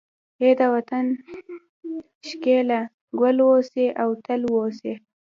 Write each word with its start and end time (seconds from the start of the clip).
ای 0.41 0.51
د 0.59 0.61
وطن 0.75 1.05
ښکليه، 2.27 2.81
ګل 3.19 3.37
اوسې 3.49 3.85
او 4.01 4.09
تل 4.25 4.41
اوسې 4.55 4.93